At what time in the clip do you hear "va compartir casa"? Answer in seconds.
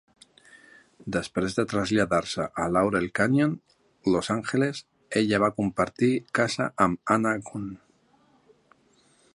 5.45-6.71